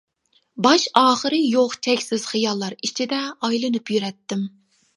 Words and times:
باش-ئاخىرى 0.65 1.41
يوق 1.41 1.75
چەكسىز 1.89 2.27
خىياللار 2.33 2.77
ئىچىدە 2.81 3.23
ئايلىنىپ 3.29 3.95
يۈرەتتىم. 3.97 4.47